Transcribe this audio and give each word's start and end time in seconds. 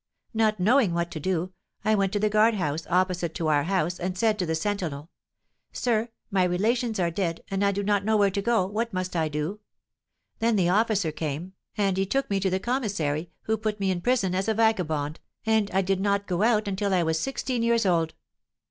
Not 0.33 0.59
knowing 0.59 0.95
what 0.95 1.11
to 1.11 1.19
do, 1.19 1.53
I 1.85 1.93
went 1.93 2.11
to 2.13 2.19
the 2.19 2.27
guard 2.27 2.55
house, 2.55 2.87
opposite 2.89 3.35
to 3.35 3.49
our 3.49 3.65
house, 3.65 3.99
and 3.99 4.17
said 4.17 4.39
to 4.39 4.47
the 4.47 4.55
sentinel: 4.55 5.11
'Sir, 5.73 6.09
my 6.31 6.43
relations 6.43 6.99
are 6.99 7.11
dead, 7.11 7.43
and 7.49 7.63
I 7.63 7.71
do 7.71 7.83
not 7.83 8.03
know 8.03 8.17
where 8.17 8.31
to 8.31 8.41
go 8.41 8.65
to; 8.65 8.73
what 8.73 8.93
must 8.93 9.15
I 9.15 9.27
do?' 9.29 9.59
Then 10.39 10.55
the 10.55 10.69
officer 10.69 11.11
came, 11.11 11.53
and 11.77 11.97
he 11.97 12.07
took 12.07 12.31
me 12.31 12.39
to 12.39 12.49
the 12.49 12.59
commissary, 12.59 13.29
who 13.43 13.57
put 13.57 13.79
me 13.79 13.91
in 13.91 14.01
prison 14.01 14.33
as 14.33 14.47
a 14.47 14.55
vagabond, 14.55 15.19
and 15.45 15.69
I 15.69 15.83
did 15.83 16.01
not 16.01 16.25
go 16.25 16.41
out 16.41 16.67
until 16.67 16.95
I 16.95 17.03
was 17.03 17.19
sixteen 17.19 17.61
years 17.61 17.85
old." 17.85 18.15